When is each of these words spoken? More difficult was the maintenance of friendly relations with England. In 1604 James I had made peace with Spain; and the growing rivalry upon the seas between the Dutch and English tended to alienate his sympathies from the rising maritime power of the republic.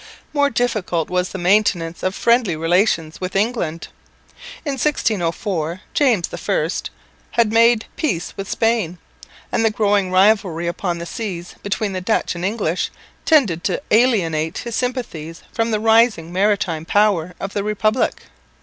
More 0.33 0.49
difficult 0.49 1.11
was 1.11 1.29
the 1.29 1.37
maintenance 1.37 2.01
of 2.01 2.15
friendly 2.15 2.55
relations 2.55 3.21
with 3.21 3.35
England. 3.35 3.89
In 4.65 4.71
1604 4.71 5.81
James 5.93 6.27
I 6.33 6.79
had 7.33 7.53
made 7.53 7.85
peace 7.95 8.33
with 8.35 8.49
Spain; 8.49 8.97
and 9.51 9.63
the 9.63 9.69
growing 9.69 10.09
rivalry 10.11 10.65
upon 10.65 10.97
the 10.97 11.05
seas 11.05 11.53
between 11.61 11.93
the 11.93 12.01
Dutch 12.01 12.33
and 12.33 12.43
English 12.43 12.89
tended 13.25 13.63
to 13.65 13.79
alienate 13.91 14.57
his 14.57 14.75
sympathies 14.75 15.43
from 15.53 15.69
the 15.69 15.79
rising 15.79 16.33
maritime 16.33 16.83
power 16.83 17.35
of 17.39 17.53
the 17.53 17.63
republic. 17.63 18.23